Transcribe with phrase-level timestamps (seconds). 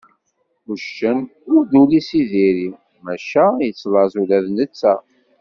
[0.73, 1.19] Uccen
[1.53, 2.69] ur d ul-is i diri,
[3.03, 4.93] maca yettlaẓ ula d netta.